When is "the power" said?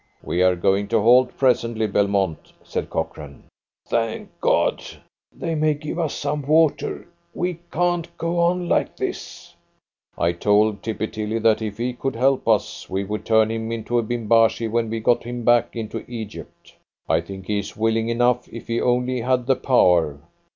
19.45-20.17